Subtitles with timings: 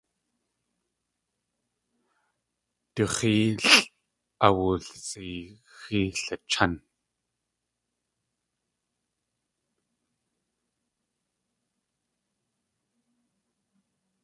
[2.93, 3.67] Wé x̲éelʼ
[4.57, 6.73] wulsʼeexí lichán.